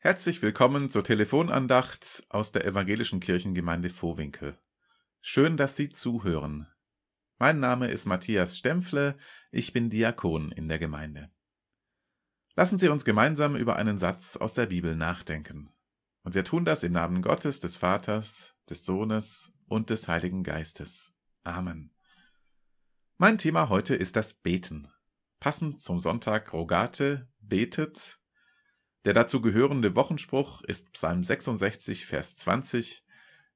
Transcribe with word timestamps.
Herzlich 0.00 0.42
willkommen 0.42 0.90
zur 0.90 1.02
Telefonandacht 1.02 2.24
aus 2.28 2.52
der 2.52 2.64
evangelischen 2.64 3.18
Kirchengemeinde 3.18 3.90
Vohwinkel. 3.90 4.56
Schön, 5.20 5.56
dass 5.56 5.74
Sie 5.74 5.88
zuhören. 5.88 6.68
Mein 7.40 7.58
Name 7.58 7.90
ist 7.90 8.06
Matthias 8.06 8.56
Stempfle, 8.56 9.18
ich 9.50 9.72
bin 9.72 9.90
Diakon 9.90 10.52
in 10.52 10.68
der 10.68 10.78
Gemeinde. 10.78 11.32
Lassen 12.54 12.78
Sie 12.78 12.88
uns 12.88 13.04
gemeinsam 13.04 13.56
über 13.56 13.74
einen 13.74 13.98
Satz 13.98 14.36
aus 14.36 14.54
der 14.54 14.66
Bibel 14.66 14.94
nachdenken. 14.94 15.68
Und 16.22 16.36
wir 16.36 16.44
tun 16.44 16.64
das 16.64 16.84
im 16.84 16.92
Namen 16.92 17.20
Gottes, 17.20 17.58
des 17.58 17.74
Vaters, 17.74 18.54
des 18.70 18.84
Sohnes 18.84 19.52
und 19.66 19.90
des 19.90 20.06
Heiligen 20.06 20.44
Geistes. 20.44 21.12
Amen. 21.42 21.92
Mein 23.16 23.36
Thema 23.36 23.68
heute 23.68 23.96
ist 23.96 24.14
das 24.14 24.32
Beten. 24.32 24.92
Passend 25.40 25.80
zum 25.80 25.98
Sonntag 25.98 26.52
Rogate, 26.52 27.28
betet, 27.40 28.17
der 29.04 29.14
dazu 29.14 29.40
gehörende 29.40 29.94
Wochenspruch 29.94 30.62
ist 30.62 30.92
Psalm 30.92 31.24
66, 31.24 32.06
Vers 32.06 32.36
20. 32.36 33.04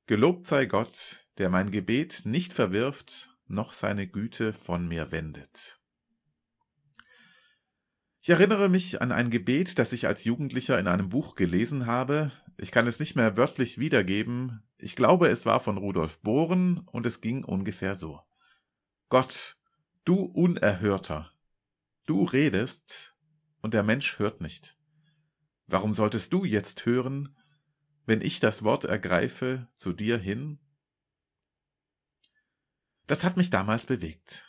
Gelobt 0.06 0.46
sei 0.46 0.66
Gott, 0.66 1.26
der 1.38 1.50
mein 1.50 1.70
Gebet 1.70 2.22
nicht 2.24 2.52
verwirft, 2.52 3.30
noch 3.46 3.72
seine 3.72 4.06
Güte 4.06 4.52
von 4.52 4.86
mir 4.88 5.12
wendet. 5.12 5.80
Ich 8.20 8.30
erinnere 8.30 8.68
mich 8.68 9.02
an 9.02 9.10
ein 9.10 9.30
Gebet, 9.30 9.80
das 9.80 9.92
ich 9.92 10.06
als 10.06 10.24
Jugendlicher 10.24 10.78
in 10.78 10.86
einem 10.86 11.08
Buch 11.08 11.34
gelesen 11.34 11.86
habe. 11.86 12.30
Ich 12.56 12.70
kann 12.70 12.86
es 12.86 13.00
nicht 13.00 13.16
mehr 13.16 13.36
wörtlich 13.36 13.78
wiedergeben. 13.78 14.62
Ich 14.78 14.94
glaube, 14.94 15.28
es 15.28 15.44
war 15.44 15.58
von 15.58 15.76
Rudolf 15.76 16.20
Bohren 16.20 16.86
und 16.92 17.04
es 17.04 17.20
ging 17.20 17.42
ungefähr 17.42 17.96
so. 17.96 18.20
Gott, 19.08 19.56
du 20.04 20.20
Unerhörter, 20.20 21.32
du 22.06 22.22
redest 22.24 23.16
und 23.60 23.74
der 23.74 23.82
Mensch 23.82 24.20
hört 24.20 24.40
nicht. 24.40 24.76
Warum 25.72 25.94
solltest 25.94 26.34
du 26.34 26.44
jetzt 26.44 26.84
hören, 26.84 27.34
wenn 28.04 28.20
ich 28.20 28.40
das 28.40 28.62
Wort 28.62 28.84
ergreife 28.84 29.68
zu 29.74 29.94
dir 29.94 30.18
hin? 30.18 30.58
Das 33.06 33.24
hat 33.24 33.38
mich 33.38 33.48
damals 33.48 33.86
bewegt. 33.86 34.46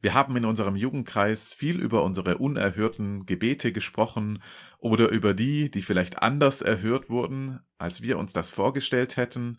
Wir 0.00 0.14
haben 0.14 0.34
in 0.38 0.46
unserem 0.46 0.74
Jugendkreis 0.74 1.52
viel 1.52 1.78
über 1.78 2.02
unsere 2.02 2.38
unerhörten 2.38 3.26
Gebete 3.26 3.72
gesprochen 3.72 4.42
oder 4.78 5.10
über 5.10 5.34
die, 5.34 5.70
die 5.70 5.82
vielleicht 5.82 6.22
anders 6.22 6.62
erhört 6.62 7.10
wurden, 7.10 7.60
als 7.76 8.00
wir 8.00 8.16
uns 8.16 8.32
das 8.32 8.48
vorgestellt 8.48 9.18
hätten. 9.18 9.58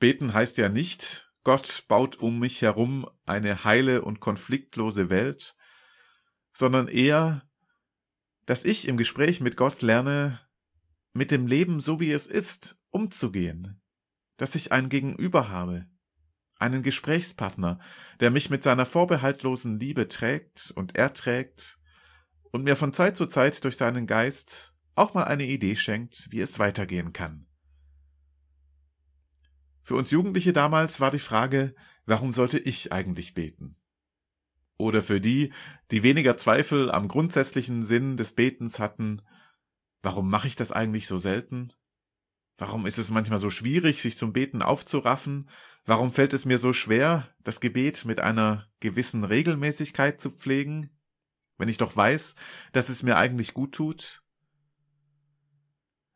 Beten 0.00 0.34
heißt 0.34 0.56
ja 0.56 0.68
nicht, 0.68 1.30
Gott 1.44 1.84
baut 1.86 2.16
um 2.16 2.40
mich 2.40 2.62
herum 2.62 3.08
eine 3.26 3.62
heile 3.62 4.02
und 4.02 4.18
konfliktlose 4.18 5.08
Welt, 5.08 5.54
sondern 6.52 6.88
eher, 6.88 7.48
dass 8.50 8.64
ich 8.64 8.88
im 8.88 8.96
Gespräch 8.96 9.40
mit 9.40 9.56
Gott 9.56 9.80
lerne, 9.80 10.40
mit 11.12 11.30
dem 11.30 11.46
Leben 11.46 11.78
so 11.78 12.00
wie 12.00 12.10
es 12.10 12.26
ist, 12.26 12.76
umzugehen, 12.90 13.80
dass 14.38 14.56
ich 14.56 14.72
ein 14.72 14.88
Gegenüber 14.88 15.50
habe, 15.50 15.86
einen 16.56 16.82
Gesprächspartner, 16.82 17.78
der 18.18 18.32
mich 18.32 18.50
mit 18.50 18.64
seiner 18.64 18.86
vorbehaltlosen 18.86 19.78
Liebe 19.78 20.08
trägt 20.08 20.72
und 20.74 20.96
erträgt 20.96 21.78
und 22.50 22.64
mir 22.64 22.74
von 22.74 22.92
Zeit 22.92 23.16
zu 23.16 23.26
Zeit 23.26 23.62
durch 23.62 23.76
seinen 23.76 24.08
Geist 24.08 24.74
auch 24.96 25.14
mal 25.14 25.26
eine 25.26 25.46
Idee 25.46 25.76
schenkt, 25.76 26.26
wie 26.32 26.40
es 26.40 26.58
weitergehen 26.58 27.12
kann. 27.12 27.46
Für 29.84 29.94
uns 29.94 30.10
Jugendliche 30.10 30.52
damals 30.52 30.98
war 30.98 31.12
die 31.12 31.20
Frage, 31.20 31.76
warum 32.04 32.32
sollte 32.32 32.58
ich 32.58 32.90
eigentlich 32.90 33.32
beten? 33.32 33.79
Oder 34.80 35.02
für 35.02 35.20
die, 35.20 35.52
die 35.90 36.02
weniger 36.02 36.38
Zweifel 36.38 36.90
am 36.90 37.06
grundsätzlichen 37.06 37.82
Sinn 37.82 38.16
des 38.16 38.32
Betens 38.32 38.78
hatten, 38.78 39.20
warum 40.00 40.30
mache 40.30 40.48
ich 40.48 40.56
das 40.56 40.72
eigentlich 40.72 41.06
so 41.06 41.18
selten? 41.18 41.70
Warum 42.56 42.86
ist 42.86 42.96
es 42.96 43.10
manchmal 43.10 43.38
so 43.38 43.50
schwierig, 43.50 44.00
sich 44.00 44.16
zum 44.16 44.32
Beten 44.32 44.62
aufzuraffen? 44.62 45.50
Warum 45.84 46.12
fällt 46.12 46.32
es 46.32 46.46
mir 46.46 46.56
so 46.56 46.72
schwer, 46.72 47.28
das 47.44 47.60
Gebet 47.60 48.06
mit 48.06 48.20
einer 48.20 48.68
gewissen 48.80 49.22
Regelmäßigkeit 49.22 50.18
zu 50.18 50.30
pflegen, 50.30 50.88
wenn 51.58 51.68
ich 51.68 51.76
doch 51.76 51.94
weiß, 51.94 52.36
dass 52.72 52.88
es 52.88 53.02
mir 53.02 53.18
eigentlich 53.18 53.52
gut 53.52 53.72
tut? 53.72 54.22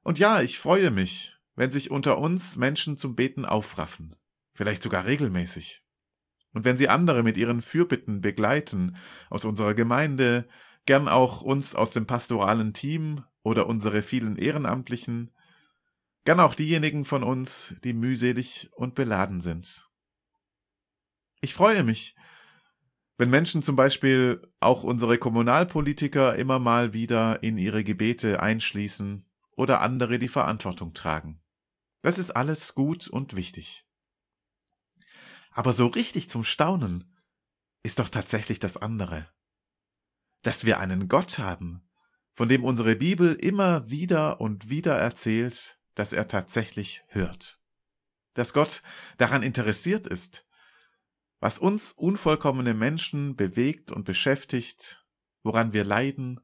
Und 0.03 0.19
ja, 0.19 0.41
ich 0.41 0.59
freue 0.59 0.91
mich, 0.91 1.37
wenn 1.55 1.71
sich 1.71 1.91
unter 1.91 2.17
uns 2.17 2.56
Menschen 2.56 2.97
zum 2.97 3.15
Beten 3.15 3.44
aufraffen, 3.44 4.17
vielleicht 4.55 4.83
sogar 4.83 5.05
regelmäßig. 5.05 5.84
Und 6.54 6.65
wenn 6.65 6.76
Sie 6.76 6.88
andere 6.88 7.22
mit 7.22 7.37
Ihren 7.37 7.60
Fürbitten 7.60 8.20
begleiten, 8.20 8.97
aus 9.28 9.44
unserer 9.44 9.75
Gemeinde, 9.75 10.48
gern 10.87 11.09
auch 11.09 11.42
uns 11.42 11.75
aus 11.75 11.91
dem 11.91 12.06
pastoralen 12.06 12.72
Team 12.72 13.25
oder 13.42 13.66
unsere 13.66 14.03
vielen 14.03 14.37
Ehrenamtlichen, 14.37 15.32
gern 16.25 16.41
auch 16.41 16.54
diejenigen 16.54 17.04
von 17.04 17.22
uns, 17.22 17.75
die 17.84 17.93
mühselig 17.93 18.70
und 18.72 18.94
beladen 18.94 19.41
sind. 19.41 19.88
Ich 21.41 21.54
freue 21.54 21.84
mich, 21.84 22.14
wenn 23.19 23.31
Menschen 23.31 23.62
zum 23.62 23.76
Beispiel 23.76 24.41
auch 24.60 24.82
unsere 24.82 25.19
Kommunalpolitiker 25.19 26.37
immer 26.37 26.59
mal 26.59 26.93
wieder 26.93 27.43
in 27.43 27.59
ihre 27.59 27.84
Gebete 27.84 28.41
einschließen 28.41 29.26
oder 29.53 29.82
andere 29.82 30.19
die 30.19 30.28
Verantwortung 30.28 30.94
tragen. 30.94 31.41
Das 32.03 32.19
ist 32.19 32.31
alles 32.31 32.75
gut 32.75 33.09
und 33.09 33.37
wichtig. 33.37 33.84
Aber 35.54 35.72
so 35.72 35.87
richtig 35.87 36.28
zum 36.28 36.42
Staunen 36.42 37.04
ist 37.84 38.00
doch 38.00 38.09
tatsächlich 38.09 38.59
das 38.59 38.76
andere. 38.76 39.28
Dass 40.42 40.65
wir 40.65 40.81
einen 40.81 41.09
Gott 41.09 41.38
haben, 41.38 41.88
von 42.34 42.48
dem 42.48 42.65
unsere 42.65 42.97
Bibel 42.97 43.34
immer 43.34 43.88
wieder 43.88 44.41
und 44.41 44.69
wieder 44.69 44.98
erzählt, 44.98 45.78
dass 45.94 46.12
er 46.12 46.26
tatsächlich 46.26 47.04
hört. 47.06 47.60
Dass 48.34 48.53
Gott 48.53 48.82
daran 49.16 49.44
interessiert 49.44 50.09
ist, 50.09 50.44
was 51.38 51.60
uns 51.60 51.93
unvollkommene 51.93 52.75
Menschen 52.75 53.37
bewegt 53.37 53.93
und 53.93 54.04
beschäftigt, 54.04 55.06
woran 55.44 55.72
wir 55.72 55.84
leiden, 55.84 56.41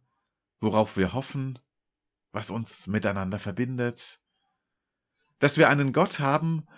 worauf 0.61 0.97
wir 0.97 1.15
hoffen, 1.15 1.59
was 2.31 2.51
uns 2.51 2.87
miteinander 2.87 3.41
verbindet, 3.41 4.21
dass 5.41 5.59
wir 5.59 5.69
einen 5.69 5.93
Gott 5.93 6.21
haben, 6.21 6.69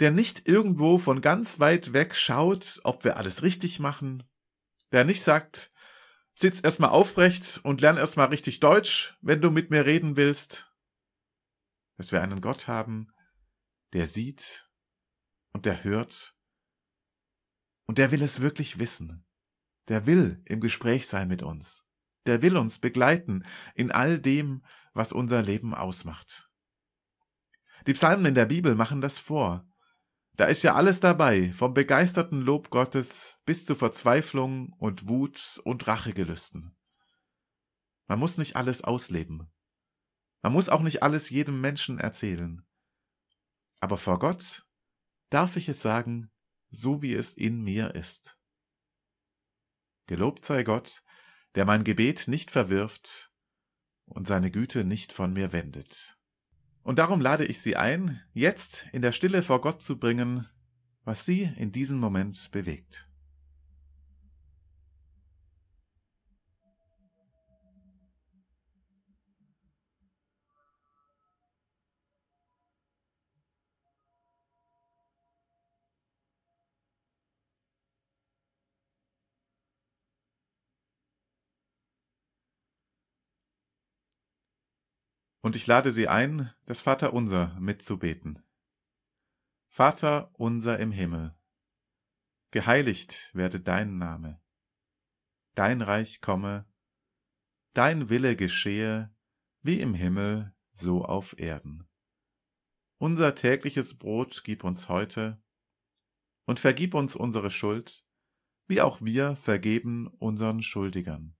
der 0.00 0.10
nicht 0.10 0.46
irgendwo 0.46 0.98
von 0.98 1.20
ganz 1.20 1.58
weit 1.58 1.92
weg 1.92 2.14
schaut, 2.14 2.80
ob 2.84 3.04
wir 3.04 3.16
alles 3.16 3.42
richtig 3.42 3.78
machen, 3.78 4.22
der 4.92 5.04
nicht 5.04 5.22
sagt, 5.22 5.72
sitz 6.34 6.60
erstmal 6.62 6.90
aufrecht 6.90 7.60
und 7.62 7.80
lern 7.80 7.96
erstmal 7.96 8.28
richtig 8.28 8.60
Deutsch, 8.60 9.16
wenn 9.22 9.40
du 9.40 9.50
mit 9.50 9.70
mir 9.70 9.86
reden 9.86 10.16
willst, 10.16 10.70
dass 11.96 12.12
wir 12.12 12.22
einen 12.22 12.40
Gott 12.40 12.68
haben, 12.68 13.08
der 13.94 14.06
sieht 14.06 14.68
und 15.52 15.64
der 15.64 15.82
hört 15.82 16.36
und 17.86 17.98
der 17.98 18.10
will 18.10 18.22
es 18.22 18.40
wirklich 18.40 18.78
wissen. 18.78 19.24
Der 19.88 20.06
will 20.06 20.42
im 20.44 20.60
Gespräch 20.60 21.06
sein 21.06 21.28
mit 21.28 21.42
uns. 21.42 21.86
Der 22.26 22.42
will 22.42 22.56
uns 22.56 22.80
begleiten 22.80 23.46
in 23.74 23.92
all 23.92 24.18
dem, 24.18 24.64
was 24.92 25.12
unser 25.12 25.42
Leben 25.42 25.74
ausmacht. 25.74 26.50
Die 27.86 27.92
Psalmen 27.92 28.26
in 28.26 28.34
der 28.34 28.46
Bibel 28.46 28.74
machen 28.74 29.00
das 29.00 29.18
vor. 29.18 29.64
Da 30.36 30.44
ist 30.46 30.62
ja 30.62 30.74
alles 30.74 31.00
dabei, 31.00 31.50
vom 31.52 31.72
begeisterten 31.72 32.42
Lob 32.42 32.68
Gottes 32.68 33.38
bis 33.46 33.64
zu 33.64 33.74
Verzweiflung 33.74 34.74
und 34.74 35.08
Wut 35.08 35.60
und 35.64 35.86
Rachegelüsten. 35.86 36.76
Man 38.06 38.18
muss 38.18 38.36
nicht 38.36 38.54
alles 38.54 38.84
ausleben. 38.84 39.50
Man 40.42 40.52
muss 40.52 40.68
auch 40.68 40.82
nicht 40.82 41.02
alles 41.02 41.30
jedem 41.30 41.60
Menschen 41.60 41.98
erzählen. 41.98 42.66
Aber 43.80 43.96
vor 43.96 44.18
Gott 44.18 44.66
darf 45.30 45.56
ich 45.56 45.68
es 45.70 45.80
sagen, 45.80 46.30
so 46.70 47.00
wie 47.00 47.14
es 47.14 47.32
in 47.34 47.62
mir 47.62 47.94
ist. 47.94 48.38
Gelobt 50.06 50.44
sei 50.44 50.62
Gott, 50.62 51.02
der 51.54 51.64
mein 51.64 51.82
Gebet 51.82 52.28
nicht 52.28 52.50
verwirft 52.50 53.32
und 54.04 54.28
seine 54.28 54.50
Güte 54.50 54.84
nicht 54.84 55.12
von 55.12 55.32
mir 55.32 55.52
wendet. 55.52 56.18
Und 56.86 57.00
darum 57.00 57.20
lade 57.20 57.44
ich 57.44 57.60
Sie 57.60 57.74
ein, 57.74 58.20
jetzt 58.32 58.86
in 58.92 59.02
der 59.02 59.10
Stille 59.10 59.42
vor 59.42 59.60
Gott 59.60 59.82
zu 59.82 59.98
bringen, 59.98 60.46
was 61.02 61.24
Sie 61.24 61.50
in 61.56 61.72
diesem 61.72 61.98
Moment 61.98 62.52
bewegt. 62.52 63.08
Und 85.46 85.54
ich 85.54 85.68
lade 85.68 85.92
Sie 85.92 86.08
ein, 86.08 86.52
das 86.64 86.80
Vaterunser 86.80 87.56
mitzubeten. 87.60 88.42
Vater 89.68 90.32
unser 90.34 90.80
im 90.80 90.90
Himmel, 90.90 91.38
geheiligt 92.50 93.30
werde 93.32 93.60
dein 93.60 93.96
Name, 93.96 94.42
dein 95.54 95.82
Reich 95.82 96.20
komme, 96.20 96.66
dein 97.74 98.10
Wille 98.10 98.34
geschehe, 98.34 99.14
wie 99.62 99.78
im 99.78 99.94
Himmel, 99.94 100.52
so 100.72 101.04
auf 101.04 101.38
Erden. 101.38 101.88
Unser 102.98 103.36
tägliches 103.36 103.96
Brot 103.96 104.42
gib 104.42 104.64
uns 104.64 104.88
heute 104.88 105.40
und 106.46 106.58
vergib 106.58 106.92
uns 106.92 107.14
unsere 107.14 107.52
Schuld, 107.52 108.04
wie 108.66 108.80
auch 108.80 109.00
wir 109.00 109.36
vergeben 109.36 110.08
unseren 110.08 110.60
Schuldigern. 110.60 111.36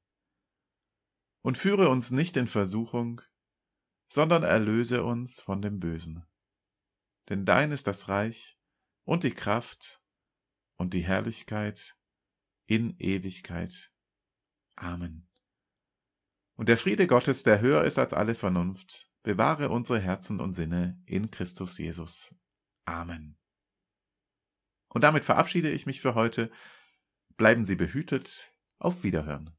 Und 1.43 1.59
führe 1.59 1.88
uns 1.88 2.12
nicht 2.12 2.37
in 2.37 2.47
Versuchung, 2.47 3.20
sondern 4.08 4.43
erlöse 4.43 5.05
uns 5.05 5.41
von 5.41 5.62
dem 5.62 5.81
Bösen. 5.81 6.25
Denn 7.29 7.44
dein 7.44 7.73
ist 7.73 7.87
das 7.87 8.08
Reich 8.08 8.56
und 9.05 9.25
die 9.25 9.32
Kraft 9.32 10.00
und 10.76 10.94
die 10.94 11.05
Herrlichkeit 11.05 11.97
in 12.67 12.97
Ewigkeit. 12.99 13.93
Amen. 14.76 15.29
Und 16.55 16.69
der 16.69 16.79
Friede 16.79 17.06
Gottes, 17.06 17.43
der 17.43 17.61
höher 17.61 17.85
ist 17.85 17.99
als 17.99 18.12
alle 18.12 18.35
Vernunft, 18.35 19.11
bewahre 19.23 19.70
unsere 19.70 19.99
Herzen 19.99 20.41
und 20.41 20.55
Sinne 20.55 21.02
in 21.05 21.31
Christus 21.31 21.79
Jesus. 21.79 22.35
Amen. 22.85 23.38
Und 24.88 25.02
damit 25.02 25.25
verabschiede 25.25 25.70
ich 25.70 25.85
mich 25.85 26.00
für 26.00 26.14
heute. 26.14 26.50
Bleiben 27.37 27.64
Sie 27.64 27.76
behütet. 27.76 28.52
Auf 28.79 29.05
Wiederhören. 29.05 29.56